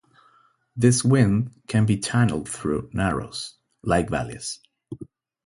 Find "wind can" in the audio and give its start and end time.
1.03-1.85